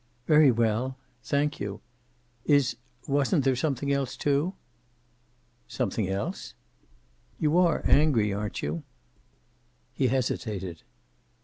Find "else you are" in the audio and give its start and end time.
6.09-7.83